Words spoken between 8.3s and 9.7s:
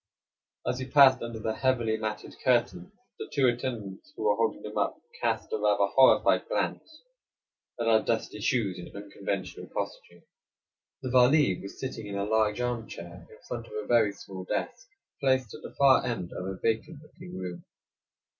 shoes and unconventional